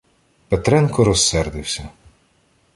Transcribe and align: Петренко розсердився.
Петренко 0.49 1.03
розсердився. 1.03 1.89